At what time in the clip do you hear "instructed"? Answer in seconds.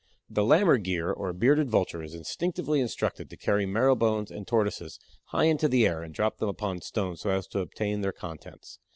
2.81-3.29